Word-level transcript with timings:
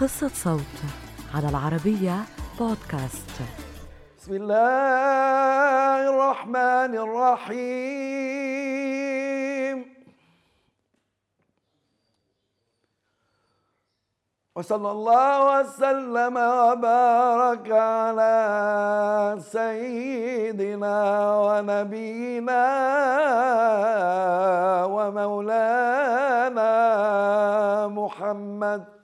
قصة 0.00 0.28
صوت 0.28 0.76
على 1.34 1.48
العربية 1.48 2.16
بودكاست. 2.58 3.30
بسم 4.18 4.32
الله 4.34 6.08
الرحمن 6.08 6.92
الرحيم. 7.04 8.16
وصلى 14.56 14.90
الله 14.90 15.60
وسلم 15.60 16.36
وبارك 16.36 17.70
على 17.70 18.36
سيدنا 19.40 20.96
ونبينا 21.36 22.66
ومولانا 24.84 26.72
محمد. 27.88 28.99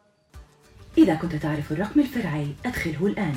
إذا 0.99 1.15
كنت 1.15 1.35
تعرف 1.35 1.73
الرقم 1.73 2.01
الفرعي 2.01 2.47
أدخله 2.67 3.07
الآن. 3.07 3.35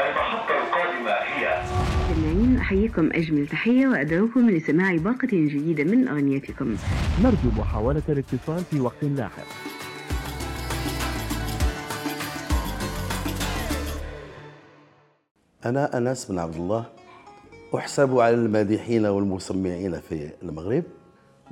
المحطة 0.00 0.54
القادمة 0.62 1.10
هي 1.10 1.62
أحييكم 2.60 3.10
أجمل 3.12 3.48
تحية 3.48 3.88
وأدعوكم 3.88 4.50
لسماع 4.50 4.96
باقة 4.96 5.28
جديدة 5.32 5.84
من 5.84 6.08
أغنيتكم. 6.08 6.76
نرجو 7.22 7.50
محاولة 7.58 8.02
الاتصال 8.08 8.64
في 8.64 8.80
وقت 8.80 9.02
لاحق. 9.02 9.46
أنا 15.64 15.98
أنس 15.98 16.24
بن 16.24 16.38
عبد 16.38 16.54
الله 16.54 16.86
أحسب 17.76 18.18
على 18.18 18.34
المادحين 18.34 19.06
والمسمعين 19.06 20.00
في 20.00 20.30
المغرب. 20.42 20.84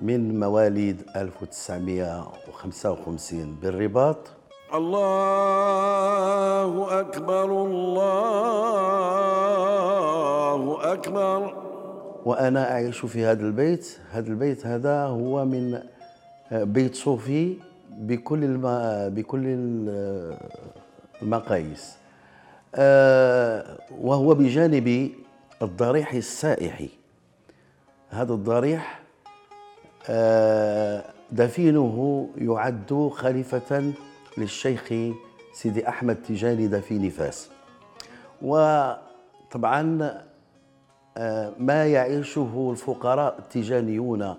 من 0.02 0.40
مواليد 0.40 1.02
1955 1.16 3.56
بالرباط. 3.62 4.16
الله 4.74 5.00
أكبر 7.00 7.44
الله 10.08 10.92
أكبر. 10.92 11.54
وأنا 12.24 12.72
أعيش 12.72 12.98
في 13.06 13.24
هذا 13.24 13.42
البيت. 13.46 13.98
هذا 14.12 14.28
البيت 14.28 14.66
هذا 14.66 15.02
هو 15.04 15.44
من 15.44 15.78
بيت 16.52 16.94
صوفي 16.94 17.56
بكل 17.90 18.44
الم... 18.44 18.62
بكل 19.14 19.42
ال- 19.46 20.38
المقاييس. 21.22 21.96
آه، 22.74 23.78
وهو 24.00 24.34
بجانب 24.34 25.10
الضريح 25.62 26.12
السائحي 26.12 26.88
هذا 28.10 28.32
الضريح 28.32 29.00
آه، 29.00 29.07
دفينه 31.32 32.28
يعد 32.36 33.10
خليفة 33.14 33.92
للشيخ 34.38 34.92
سيدي 35.52 35.88
أحمد 35.88 36.16
تجاني 36.28 36.68
دفين 36.68 37.10
فاس. 37.10 37.50
وطبعا 38.42 40.10
آه، 41.16 41.52
ما 41.58 41.86
يعيشه 41.86 42.68
الفقراء 42.70 43.38
التيجانيون 43.38 44.34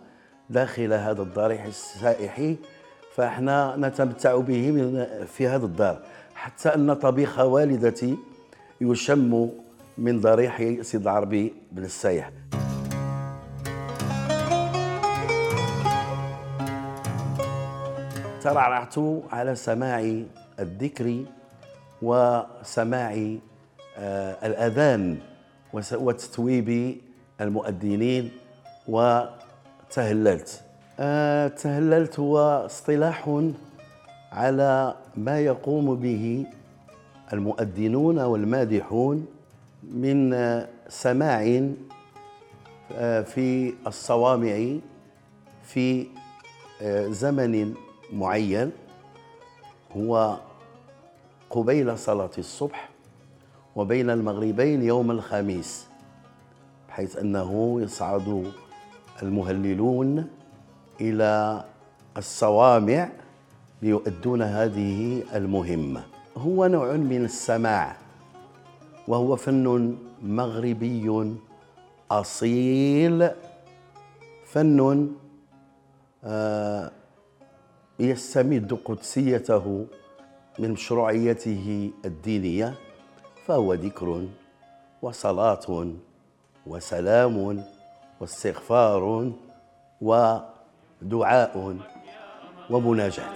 داخل 0.50 0.94
هذا 0.94 1.22
الضريح 1.22 1.66
السائحي 1.66 2.56
فإحنا 3.16 3.76
نتمتع 3.78 4.36
به 4.38 4.72
من 4.72 5.06
في 5.26 5.48
هذا 5.48 5.66
الدار 5.66 6.00
حتى 6.36 6.70
أن 6.70 6.94
طبيخ 6.94 7.40
والدتي 7.40 8.18
يشم 8.82 9.50
من 9.98 10.20
ضريح 10.20 10.82
سيد 10.82 11.02
العربي 11.02 11.54
بن 11.72 11.84
السايح 11.84 12.32
ترعرعت 18.42 18.96
على 19.32 19.56
سماع 19.56 20.24
الذكر 20.60 21.24
وسماع 22.02 23.38
آه، 23.98 24.48
الأذان 24.48 25.18
وتتويب 25.74 26.98
المؤذنين 27.42 28.32
وتهللت. 28.88 30.62
آه، 31.00 31.48
تهللت 31.48 32.20
هو 32.20 32.38
اصطلاح 32.66 33.42
على 34.32 34.96
ما 35.18 35.40
يقوم 35.40 35.96
به 35.96 36.46
المؤذنون 37.34 38.20
والمادحون 38.20 39.28
من 39.84 40.34
آه، 40.34 40.68
سماع 40.90 41.70
في 43.24 43.74
الصوامع 43.88 44.78
في 45.64 46.08
زمن 47.10 47.74
معين 48.14 48.72
هو 49.98 50.38
قبيل 51.50 51.98
صلاة 51.98 52.30
الصبح 52.38 52.90
وبين 53.76 54.10
المغربين 54.10 54.84
يوم 54.84 55.12
الخميس 55.12 55.88
بحيث 56.90 57.18
أنه 57.18 57.82
يصعد 57.82 58.52
المهللون 59.24 60.28
إلى 61.02 61.64
الصوامع 62.18 63.10
ليؤدون 63.82 64.42
هذه 64.42 65.24
المهمة. 65.36 66.04
هو 66.38 66.68
نوع 66.68 66.94
من 66.94 67.26
السماع 67.26 67.96
وهو 69.08 69.36
فن 69.36 69.96
مغربي 70.22 71.36
أصيل 72.12 73.30
فن 74.46 75.10
آه، 76.24 76.92
يستمد 78.00 78.80
قدسيته 78.86 79.86
من 80.60 80.72
مشروعيته 80.72 81.92
الدينية 82.06 82.74
فهو 83.46 83.74
ذكر 83.74 84.26
وصلاة 85.02 85.88
وسلام 86.68 87.64
واستغفار 88.20 89.32
ودعاء 90.02 91.78
ومناجاة. 92.70 93.36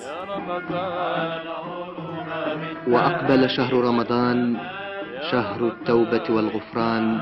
وأقبل 2.87 3.49
شهر 3.49 3.73
رمضان 3.73 4.57
شهر 5.31 5.67
التوبة 5.67 6.35
والغفران 6.35 7.19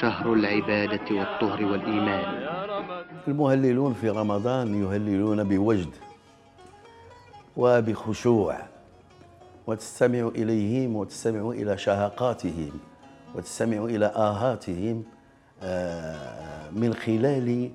شهر 0.00 0.32
العبادة 0.32 1.14
والطهر 1.14 1.64
والإيمان. 1.64 2.46
المهللون 3.28 3.92
في 3.92 4.10
رمضان 4.10 4.82
يهللون 4.82 5.44
بوجد 5.44 6.05
وبخشوع 7.56 8.56
وتستمع 9.66 10.28
إليهم 10.28 10.96
وتستمع 10.96 11.50
إلى 11.50 11.78
شهقاتهم 11.78 12.70
وتستمع 13.34 13.84
إلى 13.84 14.06
آهاتهم 14.06 15.04
آه، 15.62 16.70
من 16.70 16.94
خلال 16.94 17.70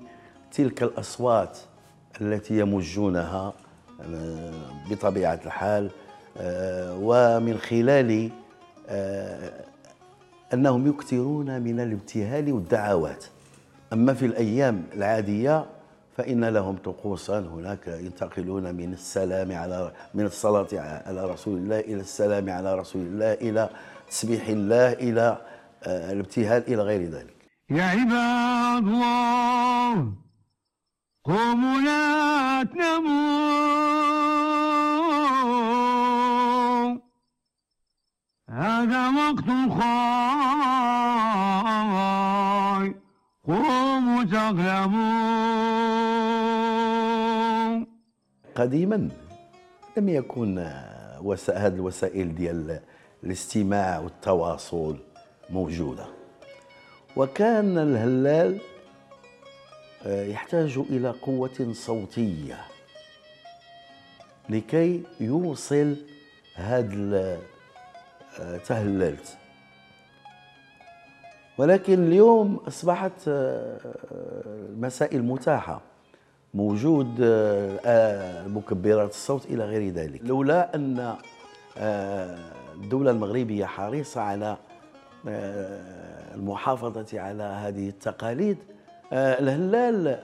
تلك 0.52 0.82
الأصوات 0.82 1.58
التي 2.20 2.58
يمجونها 2.58 3.52
آه، 4.00 4.52
بطبيعة 4.90 5.40
الحال 5.46 5.90
آه، 6.38 6.96
ومن 7.00 7.58
خلال 7.58 8.30
أنهم 10.54 10.88
يكثرون 10.88 11.60
من 11.60 11.80
الابتهال 11.80 12.52
والدعوات. 12.52 13.24
أما 13.92 14.14
في 14.14 14.26
الأيام 14.26 14.84
العادية 14.94 15.66
فإن 16.16 16.44
لهم 16.44 16.76
طقوسا 16.76 17.38
هناك 17.38 17.86
ينتقلون 17.86 18.74
من 18.74 18.92
السلام 18.92 19.52
على 19.52 19.92
من 20.14 20.24
الصلاة 20.24 20.68
على 21.06 21.30
رسول 21.30 21.58
الله 21.58 21.80
إلى 21.80 22.00
السلام 22.00 22.50
على 22.50 22.74
رسول 22.74 23.02
الله 23.02 23.32
إلى 23.32 23.70
تسبيح 24.08 24.46
الله 24.48 24.92
إلى 24.92 25.38
آه، 25.84 26.12
الابتهال 26.12 26.62
إلى 26.68 26.82
غير 26.82 27.10
ذلك؟ 27.10 27.36
يا 27.70 27.84
عباد 27.84 28.86
الله 28.86 30.12
قوموا 31.24 31.80
لا 31.80 32.62
تناموا. 32.64 33.62
هذا 38.48 39.08
وقت 39.08 39.48
الخير 39.48 40.12
قوموا 43.48 44.24
تقلموا 44.24 45.11
قديما. 48.54 49.08
لم 49.96 50.08
يكن 50.08 50.58
هذه 51.54 51.74
الوسائل 51.74 52.34
ديال 52.34 52.80
الاستماع 53.24 53.98
والتواصل 53.98 54.96
موجودة. 55.50 56.04
وكان 57.16 57.78
الهلال 57.78 58.60
آه، 60.06 60.24
يحتاج 60.24 60.78
إلى 60.78 61.10
قوة 61.10 61.72
صوتية 61.72 62.60
لكي 64.48 65.02
يوصل 65.20 65.96
هذا 66.54 67.38
آه، 68.40 68.56
تهللت. 68.56 69.38
ولكن 71.58 72.04
اليوم 72.04 72.56
أصبحت 72.56 73.28
آه، 73.28 73.78
المسائل 74.70 75.22
متاحة. 75.22 75.91
موجود 76.54 77.20
آه، 77.22 77.80
آه، 77.84 78.48
مكبرات 78.48 79.10
الصوت 79.10 79.46
إلى 79.46 79.64
غير 79.64 79.92
ذلك. 79.92 80.20
لولا 80.24 80.74
أن 80.74 81.16
آه، 81.78 82.38
الدولة 82.74 83.10
المغربية 83.10 83.64
حريصة 83.66 84.20
على 84.20 84.56
المحافظة 86.34 87.20
على 87.20 87.42
هذه 87.42 87.88
التقاليد 87.88 88.56
الهلال 89.12 90.18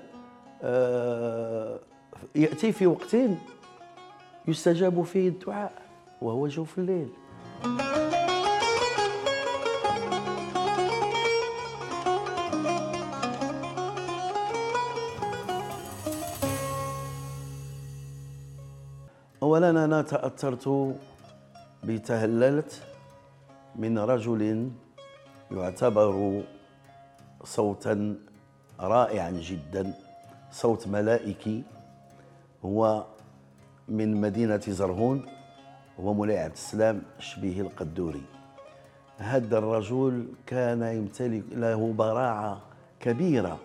يأتي 2.34 2.72
في 2.72 2.86
وقت 2.86 3.16
يستجاب 4.48 5.02
فيه 5.02 5.28
الدعاء 5.28 5.72
وهو 6.22 6.48
جوف 6.48 6.78
الليل. 6.78 7.08
اولا 19.58 19.84
أنا 19.84 20.02
تأثرت 20.02 20.94
بتهللت 21.84 22.82
من 23.76 23.98
رجل 23.98 24.70
يعتبر 25.50 26.42
صوتا 27.44 28.16
رائعا 28.80 29.30
جدا. 29.30 29.94
صوت 30.52 30.88
ملائكي. 30.88 31.62
هو 32.64 33.04
من 33.88 34.20
مدينة 34.20 34.60
زرهون. 34.68 35.26
هو 36.00 36.14
مولاي 36.14 36.38
عبد 36.38 36.52
السلام 36.52 37.02
شبيه 37.18 37.60
القدوري. 37.60 38.22
هذا 39.18 39.58
الرجل 39.58 40.28
كان 40.46 40.82
يمتلك 40.82 41.44
له 41.52 41.92
براعة 41.92 42.60
كبيرة 43.00 43.58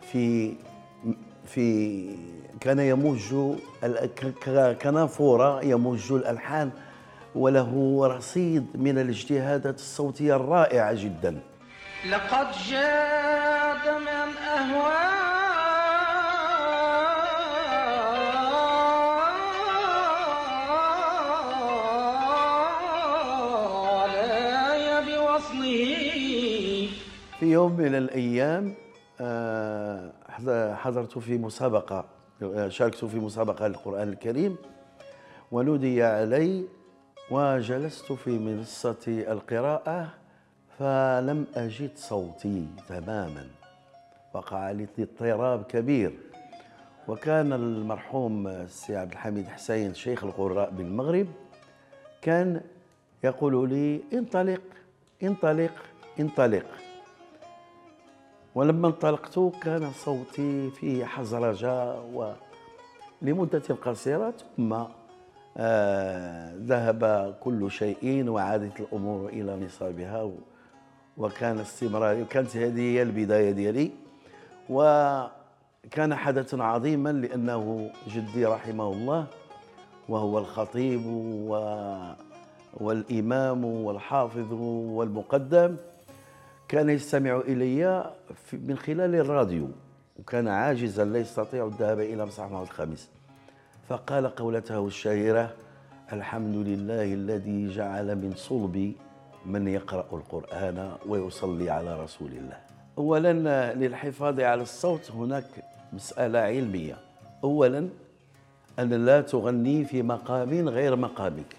في 0.00 0.54
في 1.46 2.08
كان 2.60 2.78
يمج 2.78 3.56
كنافورة 4.82 5.64
يمج 5.64 6.12
الألحان 6.12 6.70
وله 7.34 8.00
رصيد 8.06 8.66
من 8.74 8.98
الاجتهادات 8.98 9.74
الصوتية 9.74 10.36
الرائعة 10.36 10.92
جدا. 10.94 11.40
لقد 12.10 12.46
جاد 12.68 13.88
من 13.88 14.30
بوصله. 25.06 26.88
في 27.40 27.46
يوم 27.46 27.76
من 27.76 27.94
الأيام 27.94 28.74
حضرت 30.74 31.18
في 31.18 31.38
مسابقة 31.38 32.04
شاركت 32.68 33.04
في 33.04 33.16
مسابقة 33.16 33.68
للقرآن 33.68 34.08
الكريم 34.08 34.56
ونودي 35.52 36.02
علي 36.02 36.64
وجلست 37.30 38.12
في 38.12 38.30
منصة 38.30 39.04
القراءة 39.06 40.08
فلم 40.78 41.46
أجد 41.54 41.90
صوتي 41.96 42.66
تماما 42.88 43.46
وقع 44.34 44.70
لي 44.70 44.86
اضطراب 44.98 45.62
كبير. 45.64 46.12
وكان 47.08 47.52
المرحوم 47.52 48.46
السي 48.48 48.96
عبد 48.96 49.12
الحميد 49.12 49.48
حسين 49.48 49.94
شيخ 49.94 50.24
القراء 50.24 50.70
بالمغرب 50.70 51.26
كان 52.22 52.60
يقول 53.24 53.68
لي 53.70 54.00
انطلق 54.12 54.62
انطلق 55.22 55.72
انطلق. 56.20 56.66
ولما 58.54 58.88
انطلقت 58.88 59.38
كان 59.62 59.90
صوتي 59.92 60.70
فيه 60.70 61.04
حزرجة 61.04 61.94
ولمدة 63.22 63.62
قصيرة 63.82 64.34
ثم 64.56 64.76
آه، 65.56 66.54
ذهب 66.56 67.34
كل 67.40 67.70
شيء 67.70 68.28
وعادت 68.28 68.80
الأمور 68.80 69.28
إلى 69.28 69.56
نصابها 69.66 70.22
و- 70.22 70.32
وكان 71.16 71.58
استمراري 71.58 72.22
وكانت 72.22 72.56
هذه 72.56 72.80
هي 72.80 73.02
البداية 73.02 73.50
ديالي. 73.50 73.90
وكان 74.70 76.14
حدثا 76.14 76.56
عظيما 76.56 77.12
لأنه 77.12 77.90
جدي 78.08 78.46
رحمه 78.46 78.92
الله 78.92 79.26
وهو 80.08 80.38
الخطيب 80.38 81.02
و 81.06 81.54
والإمام 82.80 83.64
والحافظ 83.64 84.52
والمقدم. 84.52 85.76
كان 86.70 86.90
يستمع 86.90 87.36
إلي 87.36 88.12
من 88.52 88.78
خلال 88.78 89.14
الراديو 89.14 89.68
وكان 90.18 90.48
عاجزا 90.48 91.04
لا 91.04 91.18
يستطيع 91.18 91.66
الذهاب 91.66 92.00
إلى 92.00 92.26
محمد 92.26 92.60
الخامس 92.60 93.10
فقال 93.88 94.26
قولته 94.26 94.86
الشهيرة 94.86 95.54
الحمد 96.12 96.54
لله 96.54 97.14
الذي 97.14 97.68
جعل 97.68 98.16
من 98.16 98.32
صلبي 98.36 98.96
من 99.46 99.68
يقرأ 99.68 100.06
القرآن 100.12 100.92
ويصلي 101.06 101.70
على 101.70 102.02
رسول 102.02 102.30
الله. 102.30 102.58
أولا 102.98 103.74
للحفاظ 103.74 104.40
على 104.40 104.62
الصوت 104.62 105.10
هناك 105.10 105.64
مسألة 105.92 106.38
علمية. 106.38 106.98
أولا 107.44 107.88
أن 108.78 109.06
لا 109.06 109.20
تغني 109.20 109.84
في 109.84 110.02
مقام 110.02 110.68
غير 110.68 110.96
مقامك 110.96 111.56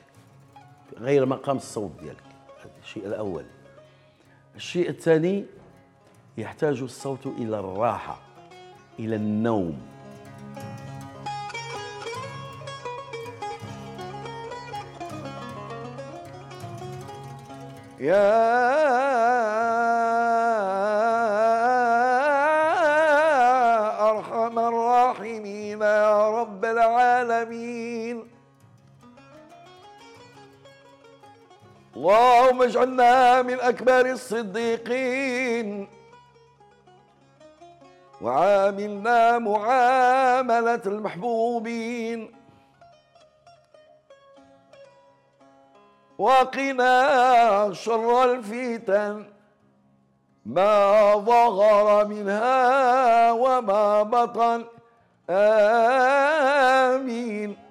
غير 0.98 1.25
مقام 1.25 1.57
الصوت 1.57 1.92
ديالك. 2.02 2.24
هذا 2.64 2.72
الشيء 2.84 3.07
الأول. 3.07 3.44
الشيء 4.56 4.89
الثاني 4.89 5.45
يحتاج 6.38 6.81
الصوت 6.81 7.25
إلى 7.25 7.59
الراحة 7.59 8.19
إلى 9.00 9.15
النوم. 9.15 9.81
يا 18.00 18.31
أرحم 24.09 24.59
الراحمين 24.59 25.81
يا 25.81 26.42
رب 26.42 26.65
العالمين. 26.65 28.24
اللهم 32.51 32.69
اجعلنا 32.69 33.42
من 33.42 33.59
أكبر 33.59 34.12
الصديقين. 34.12 35.88
وعاملنا 38.21 39.39
معاملة 39.39 40.81
المحبوبين. 40.86 42.31
وقنا 46.18 47.73
شر 47.73 48.23
الفتن 48.23 49.26
ما 50.45 51.16
ظهر 51.16 52.06
منها 52.07 53.31
وما 53.31 54.04
بطن. 54.04 54.66
آمين. 56.90 57.70